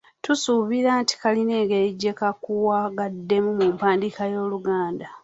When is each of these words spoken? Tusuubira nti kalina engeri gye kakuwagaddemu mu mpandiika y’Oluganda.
Tusuubira 0.23 0.91
nti 1.01 1.13
kalina 1.21 1.53
engeri 1.61 1.89
gye 2.01 2.13
kakuwagaddemu 2.19 3.49
mu 3.59 3.65
mpandiika 3.75 4.23
y’Oluganda. 4.31 5.07